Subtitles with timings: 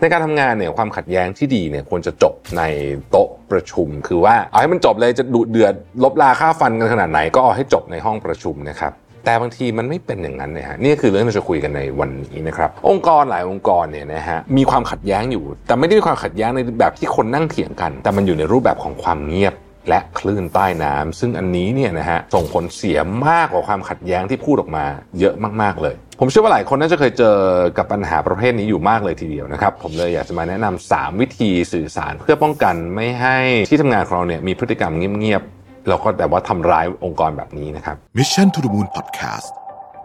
[0.00, 2.62] ในการทำงานเนี่ยความขัดแย้งที่ดีเนี่ยควรจะจบใน
[3.10, 8.92] โต๊ะประชุม คือว่าเอาให้มันจบเลยจะดุเดือดลบลาค่าฟันกันขนาดไหนก็เอาให้จบในห้องประชุมนะครับ
[9.24, 19.54] แต่บางทีมันไม่เป็นอย่างนั้นนะฮะนี่คือเรื่องที่เราจะคุยกันในวันนี้นะครับองค์กรหลายองค์กรเนี่ยนะฮะมีความขัดแย้งอยู่ แต่ไม่ได้มีความขัดแย้งในแบบที่คนนั่งเถียงกัน แต่มันอยู่ในรูปแบบของความเงียบ
[19.88, 22.98] และคลื่นใต้น้ำซึ่งอันนี้เนี่ยนะฮะส่งผลเสีย
[23.28, 24.84] มากกว่าความขัดแย้งที่พูดออกมา
[25.20, 27.36] เยอะมากๆเลย ผมเชื่อว่าหลายคนน่าจะเคยเจอ
[27.78, 33.36] กับปัญหาประเภทนี้อยู่มากเลยทีเดียวนะครับ ผมเลยอยากจะมาแนะนำ3วิธีสื่อสารเพื่อป้องกันไม่ให้
[33.70, 39.50] ที่ทำงานของเราเนี่ยมีพฤติกรรมเงียบๆแล้วก็แต่ว่าทำร้ายองค์กรแบบนี้นะครับ Mission to the Moon Podcast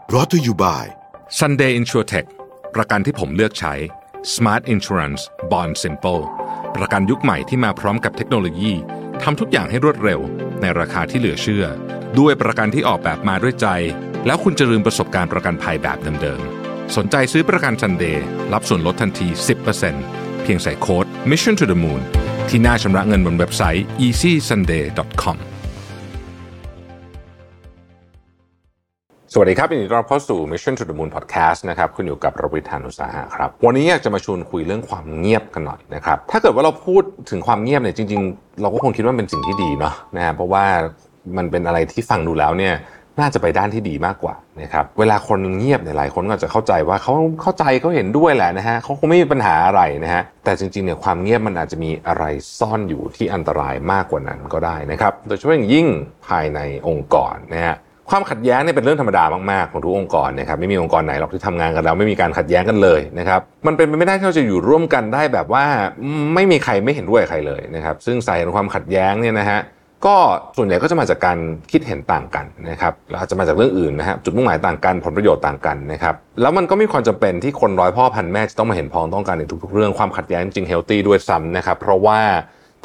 [0.09, 0.83] brought to you by
[1.39, 2.27] Sunday InsurTech
[2.75, 3.73] ประกันที่ผมเลือกใช้
[4.33, 5.21] Smart Insurance
[5.51, 6.23] Bond Simple
[6.75, 8.73] ประกันยุคใหม่ที่มาพร้อมกับเทคโนโลยี
[9.23, 10.19] ทำทุกอย่างให้รวดเร็ว
[10.61, 11.65] ในราคาที่เหลือเชื่อ
[12.19, 13.67] ด้วยประกันที่ออกแบบมาด้วยใจ
[14.25, 19.27] แล้วคุณจะลืมประสบการณ์ประกันภัยแบบเดิมๆ สนใจซื้อประกันซันเดย์รับส่วนลดทันที
[19.85, 22.01] 10%เพียงใส่โค้ด Mission to the Moon
[22.49, 25.37] ที่หน้าชำระเงินบนเว็บไซต์ easysunday.com
[29.33, 40.65] สวัสดีครับยินดีต้อนรับเข้าสู่ Mission to the Moon Podcast นะครับคุณอยู่กับรวิทานุสาหะครับ วันนี้อยากจะมาชวนคุยเรื่องความเงียบกันหน่อยนะครับ ถ้าเกิดว่าเราพูดถึงความเงียบเนี่ยจริง ๆ เราก็คงคิดว่าเป็นสิ่งที่ดีเนาะนะฮะเพราะว่า
[41.37, 42.73] มันเป็นอะไรที่ฟังดูแล้วเนี่ย
[43.19, 52.23] น่าจะไปด้านที่ดีมากกว่านะครับเวลาคนเงียบเนี่ยหลายคนก็จะเข้าใจว่าเขาเข้าใจเขาเห็นด้วยแหละนะฮะเขาคงไม่มีปัญหาอะไรนะฮะแต่จริงๆเนี่ยความเงียบมันอาจจะมีอะไร
[52.59, 55.87] ซ่อนอยู่ที่อันตรายมากกว่านั้นก็ได้นะครับโดยเฉพาะอย่างยิ่ง
[56.27, 57.75] ภายในองค์กรนะฮะ
[58.11, 65.65] ความขัดแย้งเนี่ยเป็นเรื่องธรรมดามากๆของทุกองค์กรนะครับไม่มีองค์กรไหนหรอกที่ทำงานกันแล้วไม่มีการขัดแย้งกันเลยนะครับมันเป็นไปไม่ได้ที่เราจะอยู่ร่วมกันได้แบบว่า
[66.33, 69.59] ไม่มีใครไม่เห็นด้วยใครเลยนะครับซึ่งสาเหตุของความขัดแย้งเนี่ยนะฮะ
[70.05, 70.17] ก็
[70.57, 71.37] ส่วนใหญ่ก็จะมาจากการ
[71.71, 82.19] คิดเห็นต่างกันนะครับแล้วอาจจะมาจากเรื่องอื่นนะฮะจุดมุ่งหมายต่างกันผลประโยชน์ต่างกันนะครับแล้วมันก็มีความจำเป็นที่คนร้อยพ่อพันแม่จะต้องมาเห็นพ้องต้องกันในทุกๆเรื่องความขัดแย้งจริงเฮลตี้ด้วยซ้ำนะครับเพราะว่า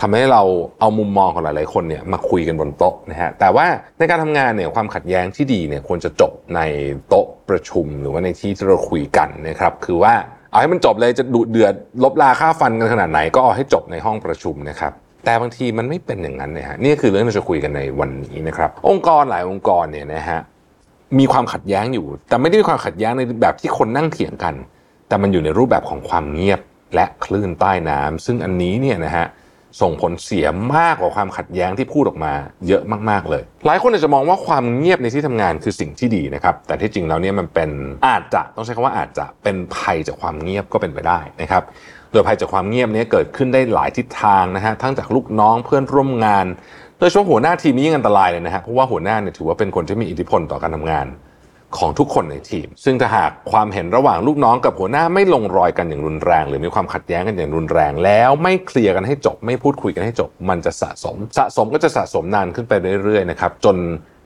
[0.00, 0.42] ทำให้เรา
[0.80, 3.66] เอามุมมองของหลายๆคนเนี่ยมาคุยกันบนโต๊ะนะฮะแต่ว่า
[3.98, 6.60] ในการทำงานเนี่ยความขัดแย้งที่ดีเนี่ยควรจะจบใน
[7.08, 10.14] โต๊ะประชุมหรือว่าในที่ที่เราคุยกันนะครับคือว่า
[10.50, 11.74] เอาให้มันจบเลยจะดุเดือด
[12.04, 14.92] ลบลาค่าฟันกันขนาดไหนก็เอาให้จบในห้องประชุมนะครับ
[15.24, 20.38] แต่บางทีมันไม่เป็นอย่างนั้นนะฮะนี่คือเรื่องที่เราจะคุยกันในวันนี้นะครับองค์กรหลายองค์กรเนี่ยนะฮะ
[21.18, 24.54] มีความขัดแย้งอยู่ แต่ไม่ได้มีความขัดแย้งในแบบที่คนนั่งเถียงกัน
[25.08, 26.60] แต่มันอยู่ในรูปแบบของความเงียบ
[26.94, 29.26] และคลื่นใต้น้ำซึ่งอันนี้เนี่ยนะฮะ
[29.80, 32.32] ส่งผลเสียมากกว่าความขัดแย้งที่พูดออกมา
[32.68, 37.70] เยอะมากๆเลย หลายคนอาจจะมองว่าความเงียบในที่ทำงานคือสิ่งที่ดีนะครับ แต่ที่จริงแล้วเนี่ยมันเป็น
[38.08, 41.62] อาจจะต้องใช้คำว่าอาจจะเป็นภัยจากความเงียบก็เป็นไปได้นะครับ
[42.12, 46.46] โดยภัยจากความเงียบนี้เกิดขึ้นได้หลายทิศทางนะฮะทั้งจากลูกน้องเพื่อนร่วมงาน
[46.98, 51.06] โดยเฉพาะหัวหน้าทีมนี้ยิ่งอันตรายเลยนะฮะเพราะว่าหัวหน้าเนี่ยถือว่าเป็นคนที่มีอิทธิพลต่อการทำงาน
[51.78, 62.72] ของทุกคนในทีม ซึ่งถ้าหากความเห็นระหว่างลูกน้องกับหัวหน้าไม่ลงรอยกันอย่างรุนแรง หรือมีความขัดแย้งกันอย่างรุนแรง แล้วไม่เคลียร์กันให้จบ ไม่พูดคุยกันให้จบ มันจะสะสม สะสมก็จะสะสมนานขึ้นไป
[63.04, 63.76] เรื่อยๆนะครับจน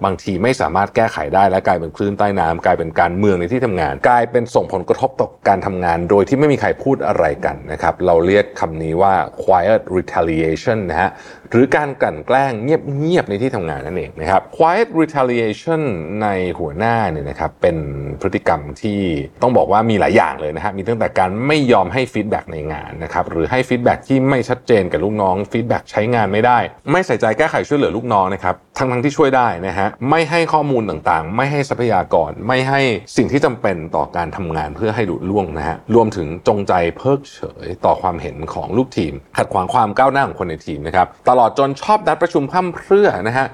[0.05, 11.11] บางทีไม่สามารถแก้ไขได้และกลายเป็นคลื่นใต้น้ำกลายเป็นการเมืองในที่ทำงาน กลายเป็นส่งผลกระทบต่อการทำงาน โดยที่ไม่มีใครพูดอะไรกันนะครับเราเรียกคำนี้ว่า quiet retaliation นะฮะ
[11.51, 15.83] หรือการกลั่นแกล้งเงียบๆในที่ทำงานนั่นเองนะครับ quiet retaliation
[16.23, 16.27] ใน
[16.59, 17.77] หัวหน้าเนี่ยนะครับเป็น
[18.21, 19.01] พฤติกรรมที่
[19.43, 26.59] ต้องบอกว่ามีหลายอย่างเลยนะฮะมีตั้งแต่การไม่ยอมให้ feedback ในงานนะครับหรือให้ feedback ที่ไม่ชัดเจนกับลูกน้อง feedback ใช้งานไม่ได้
[26.91, 32.81] ไม่ใส่ใจแก้ไขช่วยเหลือลูกน้องนะครับทั้งทั้งๆที่ช่วยได้นะฮะไม่ให้ข้อมูลต่างๆ ไม่ให้ทรัพยากร ไม่ให้
[33.17, 43.47] สิ่งที่จำเป็นต่อการทำงานเพื่อให้หลุดล่วงนะฮะรวมถึงจงใจเพิกเฉยต่อความเห็นของลูกทีม ขัดขวางความก้าวหน้าของคนในทีมนะครับตลอดจนชอบนัดประชุมพร่ำเพรื่อนะฮะ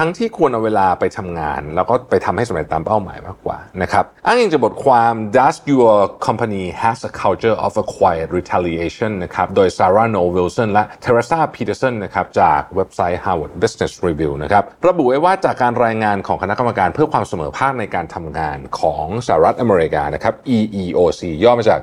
[0.00, 5.94] ทั้งที่ควรเอาเวลาไปทำงาน แล้วก็ไปทำให้สำเร็จตามเป้าหมายมากกว่านะครับอ้างอิงจากบทความ Does your
[6.26, 11.94] company has a culture of a quiet retaliation นะครับโดย Sarah No Wilson และ Teresa Peterson
[12.04, 21.80] นะครับจากเว็บไซต์ Harvard Business Review นะครับระบุไว้ว่าจากการรายงานของคณะกรรมการเพื่อความเสมอภาคในการทำงานของสหรัฐอเมริกานะครับ EEOC ย่อมาจาก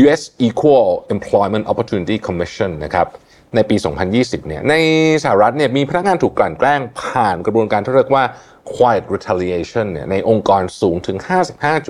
[0.00, 3.08] US Equal Employment Opportunity Commission นะครับ
[3.54, 3.76] ในปี
[4.12, 4.74] 2020 เนี่ย ใน
[5.22, 8.24] สหรัฐเนี่ยมีพนักงานถูกกลั่นแกล้งผ่านกระบวนการที่เรียกว่า
[8.74, 11.16] quiet retaliation เนี่ยในองค์กรสูงถึง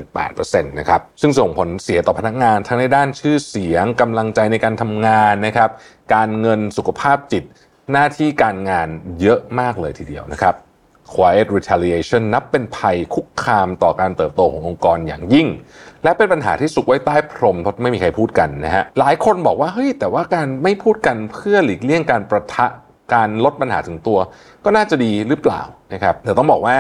[0.05, 5.70] 55.8%นะครับ ซึ่งส่งผลเสียต่อพนักงานทั้งในด้านชื่อเสียงกำลังใจในการทำงานนะครับ
[6.14, 7.44] การเงินสุขภาพจิต
[7.93, 8.88] หน้าที่การงาน
[9.20, 10.55] เยอะมากเลยทีเดียวนะครับ
[11.12, 15.49] quiet retaliation นับเป็นภัยคุกคามต่อการเติบโตขององค์กรอย่างยิ่ง
[16.05, 22.67] และเป็นปัญหาที่สุกไว้ใต้พรมเพราะไม่มีใครพูดกันนะฮะหลายคนบอกว่าเฮ้ยแต่ว่าการไม่พูดกันเพื่อหลีกเลี่ยงการประทะ
[23.15, 24.19] การลดปัญหาถึงตัว
[24.65, 25.62] ก็น่าจะดีหรือเปล่า
[25.93, 26.77] นะครับแต่ต้องบอกว่า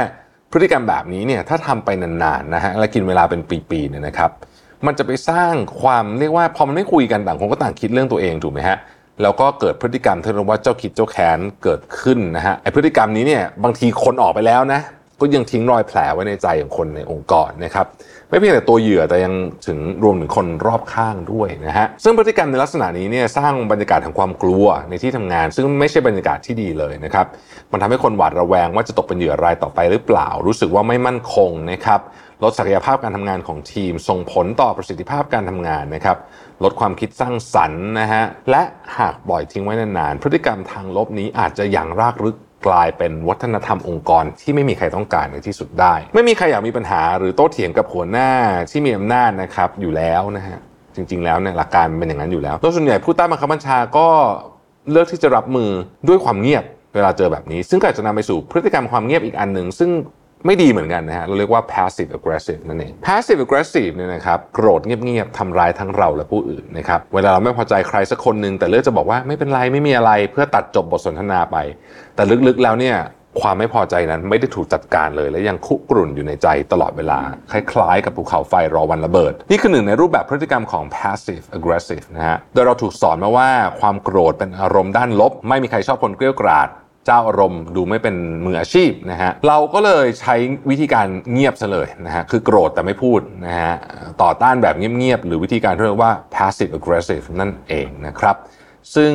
[0.52, 3.40] พฤติกรรมแบบนี้เนี่ยถ้าทำไปนานๆนะฮะและกินเวลาเป็น
[3.70, 4.30] ปีๆเนี่ยนะครับ
[4.86, 8.76] มันจะไปสร้างความเรียกว่าพอมันไม่คุยกันต่างคนก็ต่างคิดเรื่องตัวเองถูกไหมฮะ
[9.22, 14.80] แล้วก็เกิดพฤติกรรมที่เรียกว่าเจ้าคิดเจ้าแค้นเกิดขึ้นนะฮะไอพฤติกรรมนี้เนี่ยบางทีคนออกไปแล้วนะ
[15.20, 17.86] ก็ยังทิ้งรอยแผลไว้ในใจของคนในองค์กรนะครับ
[18.28, 19.34] ไม่เพียงแต่ตัวเหยื่อแต่ยัง
[19.66, 27.26] ถึงรวมถึงคนรอบข้างด้วยนะฮะซึ่งพฤติกรรมในลักษณะนี้เนี่ยสร้างบรรยากาศแห่งความกลัวในที่ทำงาน ซึ่งไม่ใช่บรรยากาศที่ดีเลยนะครับ
[27.72, 32.00] มันทำให้คนหวาดระแวงว่าจะตกเป็นเหยื่อรายต่อไปหรือเปล่า รู้สึกว่าไม่มั่นคงนะครับ
[32.42, 36.16] ลดศักยภาพการทำงานของทีม ส่งผลต่อประสิทธิภาพการทำงานนะครับ
[36.64, 38.62] ลดความคิดสร้างสรรค์นะฮะ และ
[38.98, 42.36] หากปล่อยทิ้งไว้นานๆ พฤติกรรมทางลบนี้อาจจะอย่างรากลึก
[42.66, 48.30] กลายเป็นวัฒนธรรมองค์กรที่ไม่มีใครต้องการในที่สุดได้ ไม่มีใครอยากมีปัญหาหรือโต้เถียงกับหัวหน้า
[48.70, 50.58] ที่มีอำนาจนะครับอยู่แล้วนะฮะ
[50.94, 54.06] จริง ๆ แล้วเนี่ยหลักการเป็นอย่างนั้นอยู่แล้วโดยส่วนใหญ่ผู้ใต้บังคับบัญชาก็
[54.90, 55.70] เลือกที่จะรับมือ
[56.08, 56.64] ด้วยความเงียบ
[56.94, 59.90] เวลาเจอแบบนี้ ซึ่งก็อาจจะนำไปสู่พฤติกรรมความเงียบอีกอันหนึ่งซึ่ง
[60.46, 71.56] ไม่ดีเหมือนกันนะฮะเราเรียกว่า passive aggressive นั่นเอง passive aggressive เนี่ยนะครับโกรธเงียบๆทำร้ายทั้งเราและผู้อื่นนะครับเวลาเราไม่พอใจใครสักคนหนึ่งแต่เลือกจะบอกว่าไม่เป็นไรไม่มีอะไรเพื่อตัดจบบทสนทนาไป
[72.14, 72.96] แต่ลึกๆแล้วเนี่ย
[73.40, 77.20] ความไม่พอใจนั้นไม่ได้ถูกจัดการเลย และยังคุกรุ่นอยู่ในใจตลอดเวลา
[77.52, 83.48] คล้ายๆ กับภูเขาไฟรอวันระเบิด นี่คือหนึ่งในรูปแบบพฤติกรรมของ passive aggressive นะฮะโดยเราถูกสอนมาว่า
[83.80, 86.68] ความโกรธเป็นอารมณ์ด้านลบ ไม่มีใครชอบคนเกลี้ยวกราด
[87.06, 90.34] เจ้าอารมณ์ดูไม่เป็นมืออาชีพนะฮะเราก็เลยใช้
[90.70, 93.74] วิธีการเงียบซะเลยนะฮะคือโกรธแต่ไม่พูดนะฮะ
[94.22, 98.36] ต่อต้านแบบเงียบๆหรือวิธีการที่เรียกว่า passive aggressive นั่นเองนะครับ
[98.94, 99.12] ซึ่ง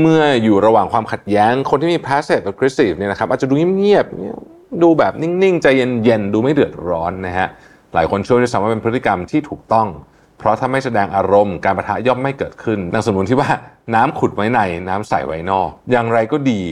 [0.00, 7.48] เมื่ออยู่ระหว่างความขัดแย้ง คนที่มี passive aggressive เนี่ยนะครับอาจจะดูเงียบๆดูแบบนิ่งๆ ใจเย็นๆ ดูไม่เดือดร้อนนะฮะ
[7.94, 9.88] หลายคนเชื่อด้วยซ้ำว่าเป็นพฤติกรรมที่ถูกต้อง
[10.38, 13.50] เพราะถ้าไม่แสดงอารมณ์การประทะย่อมไม่เกิดขึ้นดังสมมติที่ว่า
[13.94, 16.62] น้ำขุดไว้ในน้ำใสไว้นอก อย่างไรก็ดี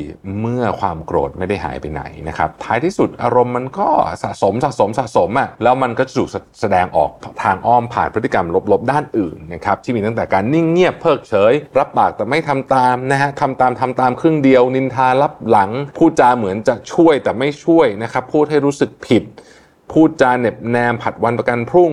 [0.41, 3.89] เมื่อความโกรธไม่ได้หายไปไหนนะครับท้ายที่สุดอารมณ์มันก็
[4.23, 6.31] สะสมสะสมสะสมอะแล้วมันก็จะถูก
[6.61, 7.11] แสดงออก
[7.43, 19.23] ทางอ้อมผ่านพฤติกรรมลบๆด้านอื่นนะครับที่มีตั้งแต่การนิ่งเงียบเพิกเฉย รับปากแต่ไม่ทำตามนะฮะทำตามทำตามครึ่งเดียว นินทาลับหลัง พูดจาเหมือนจะช่วยแต่ไม่ช่วยนะครับพูดให้รู้สึกผิด
[19.93, 21.93] พูดจาเหน็บแนมผัดวันประกันพรุ่ง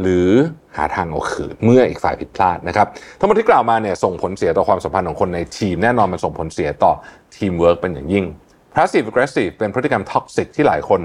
[0.00, 0.28] หรือ
[0.76, 2.86] หาทางเอาคืนเมื่ออีกฝ่ายผิดพลาดนะครับ
[3.18, 6.92] ทั้งหมดที่กล่าวมาเนี่ยส่งผลเสียต่อความสัมพันธ์ของคนในทีม แน่นอนมันส่งผลเสียต่อ
[7.36, 8.26] ทีมเวิร์กเป็นอย่างยิ่ง
[8.74, 11.00] passive aggressive เป็นพฤติกรรม toxic ที่หลายคน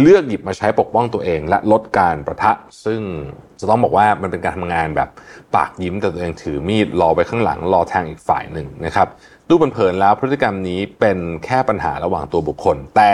[0.00, 2.52] เลือกหยิบมาใช้ปกป้องตัวเอง และลดการปะทะ
[2.84, 3.00] ซึ่ง
[3.60, 5.08] จะต้องบอกว่ามันเป็นการทำงานแบบ
[5.54, 9.08] ปากยิ้มแต่ตัวเองถือมีดรอไว้ข้างหลังรอแทงอีกฝ่ายหนึ่งนะครับ
[9.48, 13.12] ดูเผินๆแล้วพฤติกรรมนี้เป็นแค่ปัญหาระหว่างตัวบุคคล แต่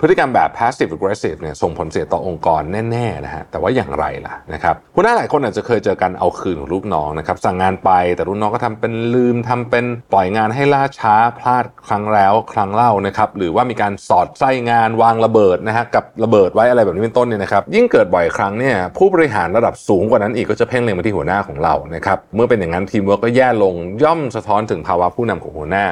[0.00, 25.86] พฤติกรรมแบบ passive aggressive เนี่ยส่งผลเสียต่อองค์กรแน่ๆนะฮะแต่ว่าอย่างไรล่ะนะครับหัวหน้าหลายคนอาจจะเคยเจอการเอาคืนของลูกน้องนะครับสั่งงานไปแต่ลูกน้องก็ทำเป็นลืมทำเป็นปล่อยงานให้ล่าช้าพลาดครั้งแล้วครั้งเล่านะครับหรือว่ามีการสอดไส้งานวางระเบิดนะฮะกับระเบิดไว้อะไรแบบนี้เป็นต้นเนี่ยนะครับยิ่งเกิดบ่อยครั้งเนี่ยผู้บริหารระดับสูงกว่านั้นอีกก็จะเพ่งเล็งไปที่หัวหน้าของเรานะครับเมื่อเป็นอย่างนั้นทีมเวิร์กก็แย่ลงย่อมสะท้อนถึงภาวะผู้นำของหัวหน้า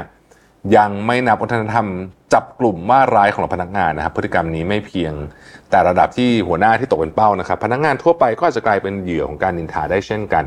[0.77, 1.87] ยังไม่นับวัฒนธรรม
[2.33, 5.13] จับกลุ่มว่าร้ายของพนักงานนะครับพฤติกรรมนี้ไม่เพียง
[5.71, 10.45] แต่ระดับที่หัวหน้าที่ตกเป็นเป้านะครับ พนักงานทั่วไปก็อาจจะกลายเป็นเหยื่อของการนินทาได้เช่นกัน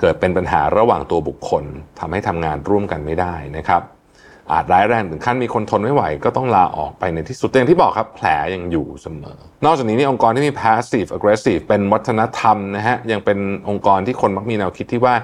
[0.00, 1.64] เกิดเป็นปัญหาระหว่างตัวบุคคล
[1.98, 3.82] ทำให้ทำงานร่วมกันไม่ได้นะครับ
[4.52, 13.38] อาจร้ายแรงถึงขั้นมีคนทนไม่ไหว ก็ต้องลาออกไปในที่สุดอย่างที่บอกครับแผลยังอยู่เสมอ นอกจากนี้นี่องค์กรที่มี passive aggressive เป็นวัฒนธรรมนะฮะยังเป็น
[13.68, 15.14] องค์กรที่คนมักมีแนวคิดที่ว่า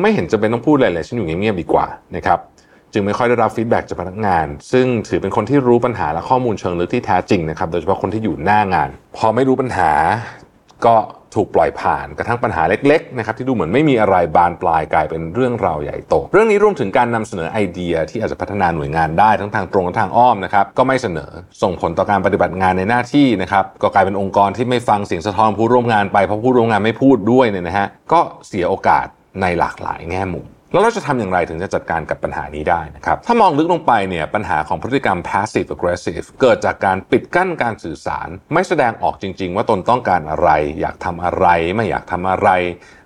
[0.00, 1.86] ไม่เห็นจะเป็นต้องพูดอะไรเลยฉันอยู่เงียบๆดีกว่า
[2.16, 2.38] นะครับ
[2.92, 9.90] จึงไม่ค่อยได้รับฟีดแบ็กจากพนักงาน ซึ่งถือเป็นคนที่รู้ปัญหาและข้อมูลเชิงลึกที่แท้จริงนะครับ โดยเฉพาะคนที่อยู่หน้างาน พอไม่รู้ปัญหา
[10.86, 10.96] ก็
[11.34, 21.30] ถูกปล่อยผ่านกระทั่งปัญหาเล็กๆนะครับที่ดูเหมือนไม่มีอะไรบานปลายกลายเป็นเรื่องราวใหญ่โต เรื่องนี้รวมถึงการนำเสนอไอเดียที่อาจจะพัฒนาหน่วยงานได้ทั้งทางตรงและทางอ้อมนะครับก็ไม่เสนอ
[21.62, 29.06] ส่งผลต่อการปฏิบัติงานในหน้าที่นะครับก็กลายเป็นองค์กรที่ไม่ฟังเสียงสะท้อนผู้ร่วมงานไปเพราะผู้ร่วมงานไม่พูดด้วยเนี่ยนะฮะก็เสียโอกาส
[29.40, 40.48] ในหลากหลายแง่มุม แล้วเราจะทำอย่างไรถึงจะจัดการกับปัญหานี้ได้นะครับ ถ้ามองลึกลงไปเนี่ยปัญหาของพฤติกรรม passive aggressive เกิดจากการปิดกั้นการสื่อสาร ไม่แสดงออกจริง ๆ ว่าตนต้องการอะไร
[40.80, 42.48] อยากทำอะไร ไม่อยากทำอะไร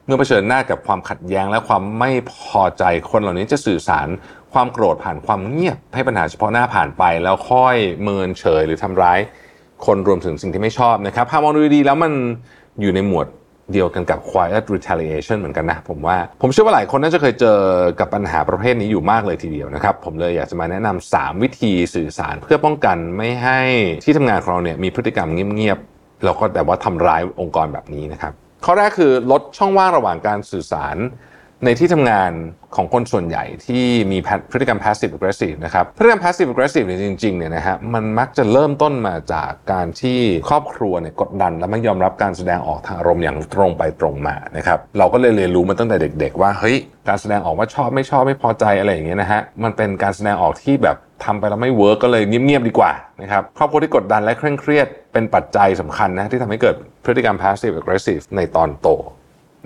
[0.05, 4.09] เมื่อเผชิญหน้ากับความขัดแย้งและความไม่พอใจคนเหล่านี้จะสื่อสาร
[4.53, 9.19] ความโกรธผ่านความเงียบ ให้ปัญหาเฉพาะหน้าผ่านไป แล้วค่อยเมินเฉยหรือทำร้าย
[9.87, 12.13] คนรวมถึงสิ่งที่ไม่ชอบนะครับถ้ามองดูดีๆแล้วมัน
[12.81, 13.27] อยู่ในหมวด
[13.73, 17.59] เดียวกันกับ quiet retaliation เหมือนกันนะ ผมว่า ผมเชื่อว่าหลายคนน่าจะเคยเจอ
[18.01, 23.61] กับปัญหาประเภทนี้อยู่มากเลยทีเดียวนะครับ ผมเลยอยากจะมาแนะนำ3วิธีสื่อสารเพื่อป้องกันไม่ให้
[24.05, 28.33] ที่ทำงานของเราเนี่ยมีพฤติกรรมเงียบๆแล้วก็แต่ว่าทำร้ายองค์กรแบบนี้นะครับ
[28.65, 30.97] ข้อแรกคือลดช่องว่างระหว่างการสื่อสาร
[31.65, 32.33] ในที่ทำงาน
[32.77, 34.19] ของคนส่วนใหญ่ที่มี
[34.51, 40.19] พฤติกรรม passive aggressive นะครับพฤติกรรม passive aggressive เนี่ยจริงๆเนี่ยนะฮะมันมักจะเริ่มต้นมาจากการที่
[40.51, 46.77] ครอบครัวเนี่ยกดดัน และไม่ยอมรับการแสดงออกทางอารมณ์อย่างตรงไปตรงมานะครับเราก็เลยเรียนรู้มาตั้งแต่เด็ก ๆ ว่าเฮ้ย
[47.09, 58.89] การแสดงออกว่าชอบไม่ชอบไม่พอใจอะไรอย่างเงี้ยนะฮะมันเป็นการแสดงออกที่แบบทำไปแล้วไม่ work ก็เลยเงียบๆดีกว่านะครับครอบครัวที่กดดันและเคร่งเครียดเป็นปัจจัยสำคัญนะที่ทำให้เกิดพฤติกรรม passive aggressive ในตอนโต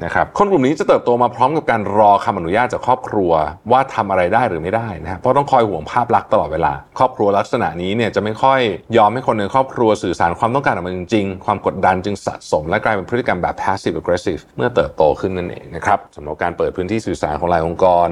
[0.04, 3.32] นะครับคนกลุ่มนี้จะเติบโตมาพร้อมกับการรอคำอนุญาตจากครอบครัว
[3.70, 8.60] ว่าทำอะไรได้หรือไม่ได้นะเพราะต้องคอยห่วงภาพลักษณ์ตลอดเวลา ครอบครัวลักษณะนี้เนี่ยจะไม่ค่อย
[8.96, 18.08] ยอมให้คนในครอบครัวสื่อสารความต้องการออกมาจริงๆ ความกดดันจึงสะสม และกลายเป็นพฤติกรรมแบบ passive aggressive เมื่อเติบโตขึ้นนั่นเองนะครับสำหรับการเปิดพื้นที่สื่อสารของหลายองค์กร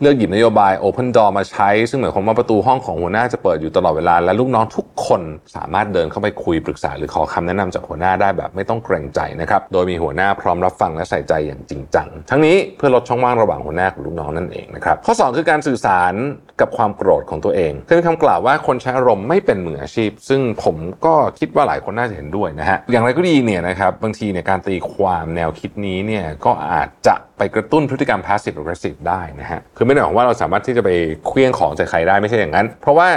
[0.00, 5.22] เลือกหยิบนโยบาย open door มาใช้ ซึ่งหมายความว่าประตูห้องของหัวหน้าจะเปิดอยู่ตลอดเวลาและลูกน้องทุกคน
[5.56, 16.14] สามารถเดินเข้าไปคุยปรึกษา หรือขอคำแนะนำจากหัวหน้าได้แบบไม่ต้องเกรงใจนะครับโดยมีหัวหน้าพร้อมรับฟังและใส่ใจอย่างจริงจัง ทั้งนี้เพื่อลดช่องว่างระหว่างหัวหน้ากับลูกน้องนั่นเองนะครับ ข้อ 2 คือการสื่อสาร
[16.60, 30.90] กับความโกรธของตัวเองเคยมีคำกล่าวว่าคนใช้อารมณ์ไม่เป็นมืออาชีพ ซึ่งผมก็คิดว่าหลายคนน่าจะเห็นด้วยนะฮะ อย่างไรก็ดีเนี่ยนะครับบางทีเนี่ยการตีความแนวคิดนี้เนี่ยก็อาจจะไปกระตุ้นพฤติกรรม passive aggressive ได้นะฮะ คือไม่ได้หมายความว่าเราสามารถที่จะไป
[31.26, 33.08] เคลี้ยงของใส่ใครได้ไม่ใช่อย่างนั้น เพราะว่า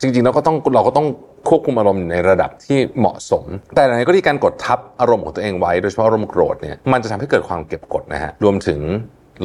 [0.00, 1.06] จริงๆเราก็ต้องเราก็ต้อง
[1.48, 8.80] ควบคุมอารมณ์ในระดับที่เหมาะสม แต่ในก็ที่การกดทับอารมณ์ของตัวเองไว้โดยเฉพาะอารมณ์โกรธเนี่ยมันจะทำให้เกิดความเก็บกดนะฮะรวมถึง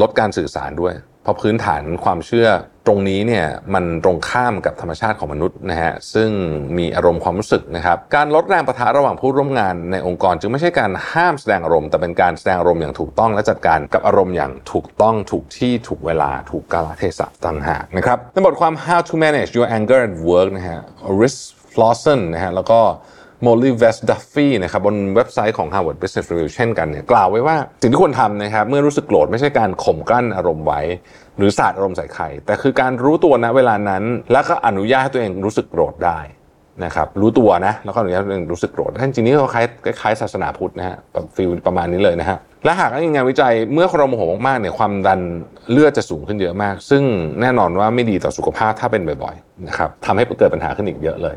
[0.02, 2.48] ลดการสื่อสารด้วย เพราะพื้นฐานความเชื่อ
[2.88, 6.30] ตรงนี้เนี่ยมันตรงข้ามกับธรรมชาติของมนุษย์นะฮะซึ่ง
[6.78, 20.80] มีอารมณ์ความรู้สึกนะครับการลดแรงประทะระหว่างผู้ร่วมงานในองค์กร จึงไม่ใช่การห้ามแสดงอารมณ์ แต่เป็นการแสดงอารมณ์อย่างถูกต้องและจัดการกับอารมณ์อย่างถูกต้องถูกที่ถูกเวลาถูกกาลเทศะต่างหากนะครับในบทความ How to Manage Your Anger at Work นะฮะ
[21.22, 21.42] Risk
[21.74, 22.80] Flosson นะฮะแล้วก็
[23.46, 30.82] Molly West Duffy นะครับบนเว็บไซต์ของ Harvard Business Review เช่นกันเนี่ยกล่าวไว้ว่า สิ่งที่ควรทำนะครับเมื่อรู้สึกโกรธไม่ใช่การข่มกลั้นอารมณ์ไว้
[31.38, 36.20] หรือสาดอารมณ์ใส่ใคร แต่คือการรู้ตัวณเวลานั้น แล้วก็อนุญาตให้ตัวเองรู้สึกโกรธได้
[36.86, 39.66] นะครับรู้ตัวนะแล้วก็อนุญาตให้ตัวเองรู้สึกโกรธจริงๆนี่ก็คล้าย
[40.02, 45.20] คล้ายศาสนาพุทธนะฮะแบบฟีลประมาณนี้เลยนะฮะ และหากอ้างอิงงานวิจัยเมื่อเราโมโหมากๆเนี่ยความดัน
[45.72, 47.04] เลือดจะสูงขึ้นเยอะมาก ซึ่ง
[47.42, 51.36] แน่นอนว่าไม่ดีต่อสุขภาพถ้าเป็นบ่อยๆนะครับทำให้เกิดปัญหาขึ้นอีกเยอะเลย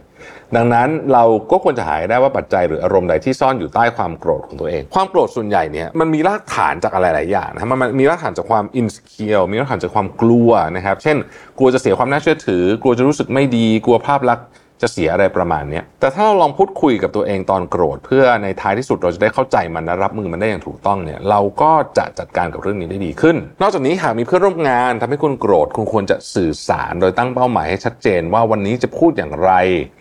[0.57, 11.17] ดังนั้นเราก็ควรจะหายได้ว่าปัจจัยหรืออารมณ์ใดที่ซ่อนอยู่ใต้ความโกรธของตัวเอง ความโกรธส่วนใหญ่เนี่ยมันมีรากฐานจากอะไรหลายอย่างนะมันมีรากฐานจากความอินสเคียวมีรากฐานจากความกลัวนะครับ เช่น
[11.59, 14.47] กลัวจะเสียความน่าเชื่อถือ กลัวจะรู้สึกไม่ดี กลัวภาพลักษณ์
[14.83, 29.51] จะเสียอะไรประมาณนี้แต่ถ้าเราลองพูดคุยกับตัวเองตอนโกรธ เพื่อในท้ายที่สุดเราจะได้เข้าใจมันและรับมือมันได้อย่างถูกต้องเนี่ยเราก็จะจัดการกับเรื่องนี้ได้ดีขึ้น นอกจากนี้หากมีเพื่อนร่วมงานทำให้คุณโกรธคุณควรจะสื่อสารโดยตั้งเป้าหมายให้ชัดเจนว่าวันนี้จะพูดอย่างไร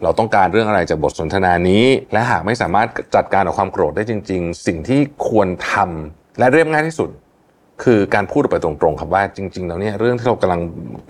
[0.03, 7.09] เราต้องการเรื่องอะไรจากบทสนทนานี้ และหากไม่สามารถจัดการกับความโกรธได้จริง ๆ สิ่งที่ควรทำและเรียบง่ายที่สุด
[7.83, 10.61] คือการพูดออกไปตรงๆครับว่าจริง ๆ แล้วเนี่ยเรื่องที่เรากำลัง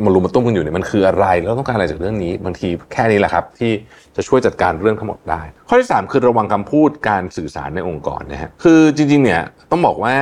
[0.04, 3.72] มารุมมาตุ้มกันอยู่เนี่ยมันคืออะไรแล้วต้องการอะไรจากเรื่องนี้ บางทีแค่นี้แหละครับที่
[4.16, 9.42] จะช่วยจัดการเรื่องทั้งหมดได้ ข้อที่ 3 คือระวังคำพูดการสื่อสารในองค์กรนะฮะคือจริงๆเนี่ย
[9.72, 10.16] ต้องบอกว่า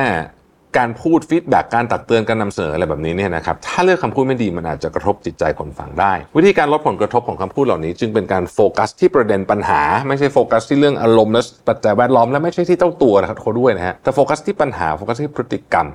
[0.78, 15.88] การพูด feedback การตักเตือนการนำเสนออะไรแบบนี้เนี่ยนะครับถ้าเลือกคำพูดไม่ดีมันอาจจะกระทบจิตใจคนฟังได้ วิธีการลดผลกระทบของคำพูดเหล่านี้ จึงเป็นการโฟกัสที่ประเด็นปัญหา ไม่ใช่โฟกัสที่เรื่องอารมณ์และปัจจัยแวดล้อมและไม่ใช่ที่เจ้าตัวนะครับเขาด้วยนะฮะแต่โฟกัสที่ปัญหาโฟกัสที่พฤติกรรม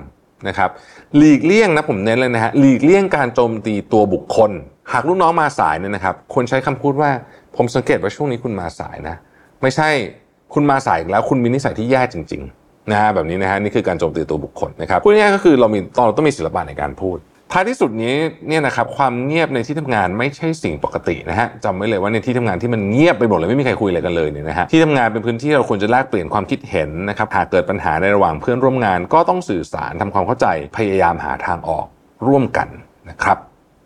[0.48, 0.70] นะครับ
[1.16, 4.50] หลีกเลี่ยงนะผมเน้นเลยนะฮะหลีกเลี่ยงการโจมตีตัวบุคคล
[4.92, 7.10] หากลูกน้องมาสายเนี่ยนะครับควรใช้คำพูดว่า
[7.56, 9.16] ผมสังเกตว่าช่วงนี้คุณมาสายนะ
[9.62, 9.88] ไม่ใช่
[10.54, 17.16] คุณมาสายแล้วคุณมีนิสัยที่แย่จริง ๆ นะฮะแบบนี้นะฮะนี่คือการโจมตีตัวบุคคลนะครับพูดง่ายก็คือเรามีตอนเราต้องมีศิลปะในการพูด
[17.52, 18.16] ท้ายที่สุดนี้
[18.48, 31.86] เนี่ยนะครับความเงียบในที่ทำงานไม่ใช่สิ่งปกตินะฮะจำไว้เลยว่าในที่ทำงานที่มันเงียบไปหมดเลยไม่มีใครคุยอะไรกันเลยเนี่ยนะฮะที่ทำงานเป็นพื้นที่เราควรจะแลกเปลี่ยนความคิดเห็นนะครับหากเกิดปัญหาในระหว่างเพื่อนร่วมงาน ก็ต้องสื่อสารทำความเข้าใจพยายามหาทางออก
[32.28, 32.68] ร่วมกัน
[33.10, 33.38] นะครับ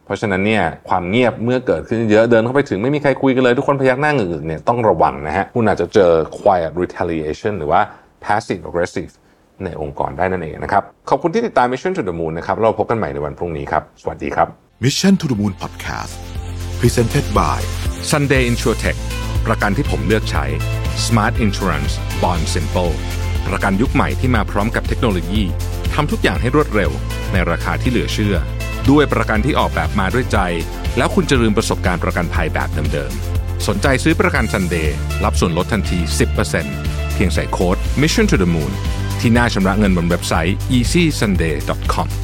[0.05, 7.81] เพราะฉะนั้นเนี่ยความเงียบเมื่อเกิดขึ้นเยอะเดินเข้าไปถึงไม่มีใครคุยกันเลยทุกคนพยักหน้าเงือกเนี่ยต้องระวังนะฮะคุณอาจจะเจอ quiet retaliation หรือว่า
[8.25, 9.13] passive aggressive
[9.65, 14.49] ในองค์กรได้นั่นเองนะครับ ขอบคุณที่ติดตาม Mission to the Moon นะครับ เราพบกันใหม่ในวันพรุ่งนี้ครับ สวัสดีครับ
[14.85, 16.13] Mission to the Moon Podcast
[16.81, 17.59] Presented by
[18.11, 18.99] Sunday Insurtech
[19.47, 20.45] ประกันที่ผมเลือกใช้
[21.07, 21.93] Smart Insurance
[22.23, 22.93] Bond Simple
[23.49, 25.43] ประกันยุคใหม่ที่มาพร้อมกับเทคโนโลยี
[25.95, 26.91] ทำทุกอย่างให้รวดเร็ว
[27.33, 28.37] ในราคาที่เหลือเชื่อ
[28.91, 30.39] ด้วยประกันที่ออกแบบมาด้วยใจ
[30.97, 34.89] แล้วคุณจะลืมประสบการณ์ประกันภัยแบบเดิมๆสนใจซื้อประกัน Sunday
[35.25, 35.99] รับส่วนลดทันที
[36.57, 38.73] 10%เพียงใส่โค้ด Mission to the Moon
[39.23, 42.22] ที่หน้าชำระเงินบนเว็บไซต์ easysunday.com